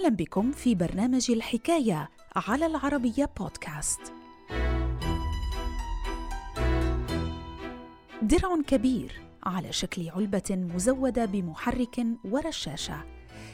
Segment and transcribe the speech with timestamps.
[0.00, 4.00] أهلا بكم في برنامج الحكاية على العربية بودكاست.
[8.22, 13.04] درع كبير على شكل علبة مزودة بمحرك ورشاشة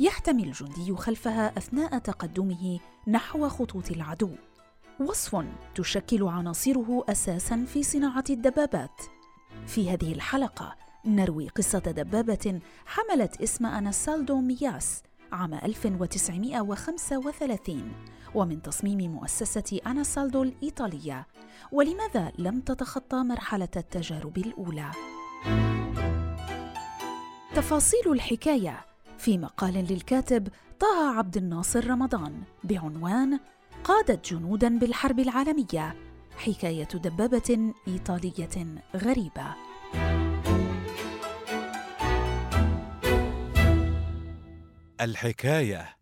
[0.00, 4.30] يحتمي الجندي خلفها أثناء تقدمه نحو خطوط العدو.
[5.00, 5.44] وصف
[5.74, 9.00] تشكل عناصره أساسا في صناعة الدبابات.
[9.66, 15.02] في هذه الحلقة نروي قصة دبابة حملت اسم أناسالدو مياس
[15.32, 17.92] عام 1935
[18.34, 21.26] ومن تصميم مؤسسة أناسالدو الإيطالية
[21.72, 24.90] ولماذا لم تتخطى مرحلة التجارب الأولى؟
[27.54, 28.80] تفاصيل الحكاية
[29.18, 30.48] في مقال للكاتب
[30.80, 33.40] طه عبد الناصر رمضان بعنوان
[33.84, 35.94] قادت جنودا بالحرب العالمية
[36.36, 38.66] حكاية دبابة إيطالية
[38.96, 39.54] غريبة
[45.00, 45.96] الحكاية.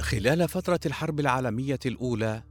[0.00, 2.42] خلال فترة الحرب العالمية الأولى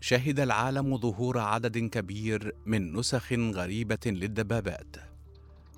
[0.00, 4.96] شهد العالم ظهور عدد كبير من نسخ غريبة للدبابات.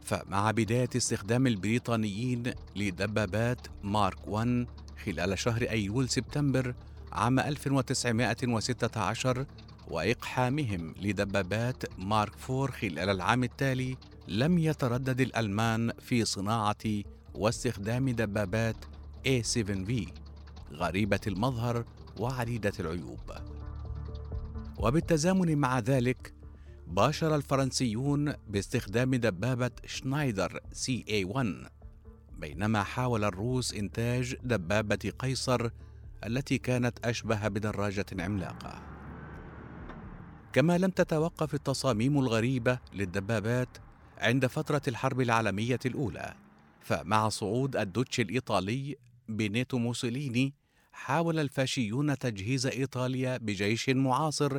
[0.03, 2.43] فمع بداية استخدام البريطانيين
[2.77, 4.67] لدبابات مارك 1
[5.05, 6.75] خلال شهر أيلول سبتمبر
[7.13, 9.47] عام 1916
[9.91, 13.97] وإقحامهم لدبابات مارك 4 خلال العام التالي
[14.29, 17.03] لم يتردد الألمان في صناعة
[17.35, 18.77] واستخدام دبابات
[19.29, 19.93] A7V
[20.73, 21.85] غريبة المظهر
[22.19, 23.33] وعديدة العيوب.
[24.79, 26.35] وبالتزامن مع ذلك
[26.87, 31.47] باشر الفرنسيون باستخدام دبابة شنايدر CA1
[32.39, 35.71] بينما حاول الروس إنتاج دبابة قيصر
[36.27, 38.98] التي كانت أشبه بدراجة عملاقة.
[40.53, 43.69] كما لم تتوقف التصاميم الغريبة للدبابات
[44.19, 46.35] عند فترة الحرب العالمية الأولى
[46.81, 48.97] فمع صعود الدوتش الإيطالي
[49.29, 50.55] بينيتو موسوليني
[50.93, 54.59] حاول الفاشيون تجهيز إيطاليا بجيش معاصر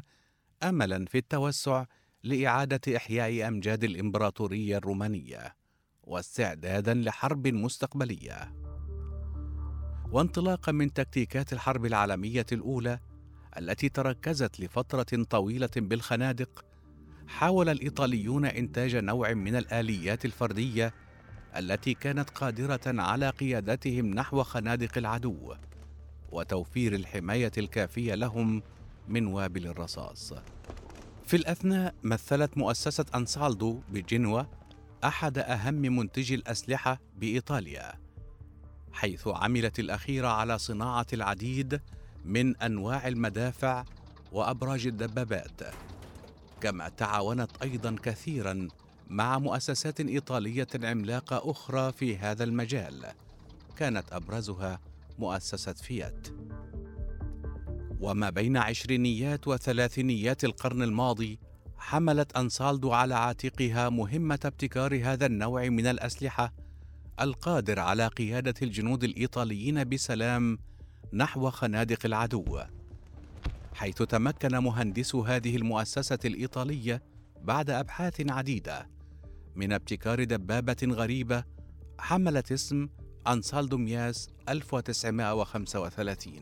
[0.63, 1.85] أملا في التوسع
[2.23, 5.55] لإعادة إحياء أمجاد الإمبراطورية الرومانية
[6.03, 8.53] واستعدادا لحرب مستقبلية.
[10.11, 12.99] وانطلاقا من تكتيكات الحرب العالمية الأولى
[13.59, 16.65] التي تركزت لفترة طويلة بالخنادق
[17.27, 20.93] حاول الإيطاليون إنتاج نوع من الآليات الفردية
[21.57, 25.55] التي كانت قادرة على قيادتهم نحو خنادق العدو
[26.31, 28.63] وتوفير الحماية الكافية لهم
[29.07, 30.33] من وابل الرصاص.
[31.25, 34.49] في الأثناء مثلت مؤسسة أنسالدو بجنوة
[35.03, 37.93] أحد أهم منتجي الأسلحة بإيطاليا
[38.91, 41.81] حيث عملت الاخيره على صناعة العديد
[42.29, 43.83] من أنواع المدافع
[44.31, 45.61] وأبراج الدبابات
[46.61, 48.67] كما تعاونت أيضا كثيرا
[49.09, 53.05] مع مؤسسات إيطالية عملاقة أخرى في هذا المجال
[53.77, 54.79] كانت أبرزها
[55.19, 56.27] مؤسسة فيات.
[57.99, 61.39] وما بين عشرينيات وثلاثينيات القرن الماضي
[61.77, 66.53] حملت أنسالدو على عاتقها مهمة ابتكار هذا النوع من الأسلحة
[67.21, 70.57] القادر على قيادة الجنود الإيطاليين بسلام
[71.13, 72.59] نحو خنادق العدو
[73.73, 77.03] حيث تمكن مهندسو هذه المؤسسة الإيطالية
[77.41, 78.89] بعد أبحاث عديدة
[79.55, 81.43] من ابتكار دبابة غريبة
[81.99, 82.89] حملت اسم
[83.27, 86.33] أنسالدو مياس 1935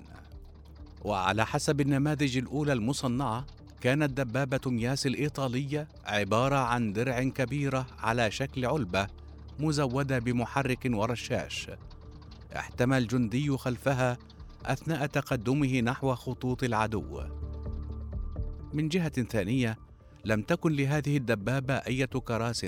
[1.01, 3.45] وعلى حسب النماذج الأولى المصنعة
[3.81, 9.07] كانت دبابة مياس الإيطالية عبارة عن درع كبيرة على شكل علبة
[9.59, 11.69] مزودة بمحرك ورشاش.
[12.55, 14.17] احتمى الجندي خلفها
[14.67, 17.21] أثناء تقدمه نحو خطوط العدو.
[18.73, 19.77] من جهة ثانية
[20.25, 22.65] لم تكن لهذه الدبابة إيه كراس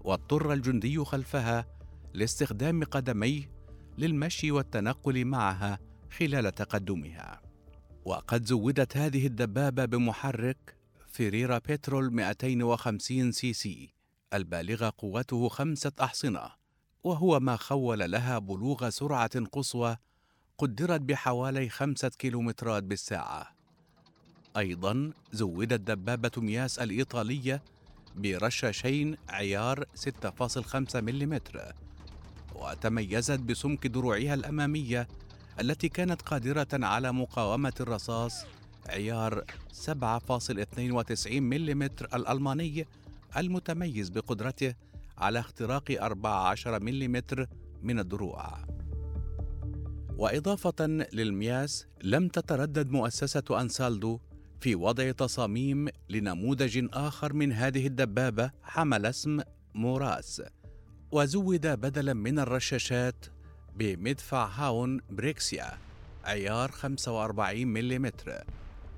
[0.00, 1.66] واضطر الجندي خلفها
[2.14, 3.50] لاستخدام قدميه
[3.98, 5.78] للمشي والتنقل معها
[6.18, 7.42] خلال تقدمها.
[8.04, 10.76] وقد زودت هذه الدبابة بمحرك
[11.12, 13.94] فيريرا بترول 250 سي سي
[14.34, 16.50] البالغة قوته خمسة أحصنة
[17.04, 19.96] وهو ما خول لها بلوغ سرعة قصوى
[20.58, 23.52] قدرت بحوالي خمسة كيلومترات بالساعة.
[24.56, 27.62] أيضا زودت دبابة مياس الإيطالية
[28.16, 31.40] برشاشين عيار 6.5 ملم
[32.54, 35.08] وتميزت بسمك دروعها الأمامية
[35.60, 38.44] التي كانت قادرة على مقاومة الرصاص
[38.88, 39.44] عيار
[39.86, 41.82] 7.92 ملم
[42.14, 42.86] الألماني
[43.36, 44.74] المتميز بقدرته
[45.18, 47.22] على اختراق 14 ملم
[47.82, 48.71] من الدروع.
[50.22, 54.20] وإضافة للمياس لم تتردد مؤسسة أنسالدو
[54.60, 59.40] في وضع تصاميم لنموذج آخر من هذه الدبابة حمل اسم
[59.74, 60.42] موراس.
[61.12, 63.26] وزود بدلا من الرشاشات
[63.76, 65.78] بمدفع هاون بريكسيا
[66.24, 68.10] عيار 45 ملم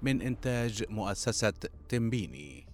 [0.03, 1.53] من إنتاج مؤسسة
[1.88, 2.67] تمبيني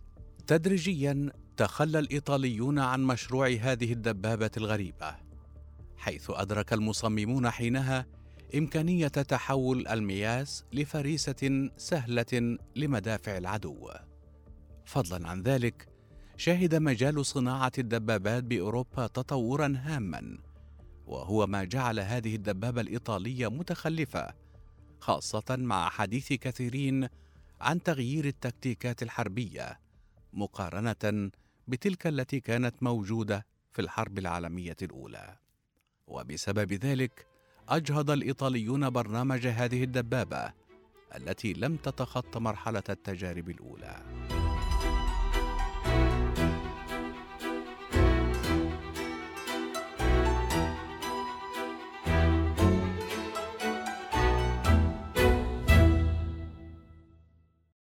[0.47, 5.17] تدريجيا تخلى الإيطاليون عن مشروع هذه الدبابة الغريبة
[5.97, 8.07] حيث أدرك المصممون حينها
[8.55, 13.91] إمكانية تحول المياس لفريسة سهلة لمدافع العدو.
[14.85, 15.89] فضلا عن ذلك
[16.37, 20.39] شهد مجال صناعة الدبابات بأوروبا تطورا هاما
[21.07, 24.35] وهو ما جعل هذه الدبابة الإيطالية متخلفة
[25.01, 27.09] خاصة مع حديث كثيرين
[27.61, 29.81] عن تغيير التكتيكات الحربية
[30.33, 31.31] مقارنة
[31.69, 35.37] بتلك التي كانت موجودة في الحرب العالمية الأولى.
[36.07, 37.30] وبسبب ذلك
[37.69, 40.53] أجهض الإيطاليون برنامج هذه الدبابة
[41.17, 43.97] التي لم تتخطى مرحلة التجارب الأولى.